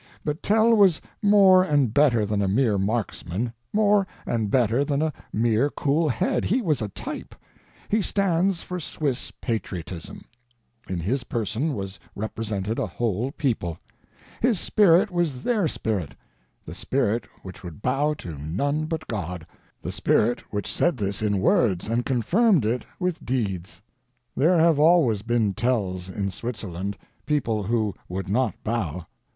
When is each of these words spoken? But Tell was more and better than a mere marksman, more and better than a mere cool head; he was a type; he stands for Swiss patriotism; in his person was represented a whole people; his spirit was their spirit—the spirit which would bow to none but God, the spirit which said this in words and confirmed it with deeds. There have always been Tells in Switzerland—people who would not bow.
But 0.25 0.41
Tell 0.41 0.73
was 0.75 0.99
more 1.21 1.63
and 1.63 1.93
better 1.93 2.25
than 2.25 2.41
a 2.41 2.47
mere 2.47 2.79
marksman, 2.79 3.53
more 3.71 4.07
and 4.25 4.49
better 4.49 4.83
than 4.83 4.99
a 5.03 5.13
mere 5.31 5.69
cool 5.69 6.09
head; 6.09 6.43
he 6.45 6.59
was 6.59 6.81
a 6.81 6.87
type; 6.87 7.35
he 7.87 8.01
stands 8.01 8.63
for 8.63 8.79
Swiss 8.79 9.29
patriotism; 9.41 10.23
in 10.89 11.01
his 11.01 11.23
person 11.23 11.75
was 11.75 11.99
represented 12.15 12.79
a 12.79 12.87
whole 12.87 13.31
people; 13.31 13.77
his 14.41 14.59
spirit 14.59 15.11
was 15.11 15.43
their 15.43 15.67
spirit—the 15.67 16.73
spirit 16.73 17.27
which 17.43 17.63
would 17.63 17.83
bow 17.83 18.15
to 18.15 18.35
none 18.39 18.87
but 18.87 19.07
God, 19.07 19.45
the 19.83 19.91
spirit 19.91 20.51
which 20.51 20.65
said 20.73 20.97
this 20.97 21.21
in 21.21 21.37
words 21.39 21.87
and 21.87 22.07
confirmed 22.07 22.65
it 22.65 22.85
with 22.99 23.23
deeds. 23.23 23.83
There 24.35 24.57
have 24.57 24.79
always 24.79 25.21
been 25.21 25.53
Tells 25.53 26.09
in 26.09 26.31
Switzerland—people 26.31 27.61
who 27.61 27.93
would 28.09 28.27
not 28.27 28.55
bow. 28.63 29.05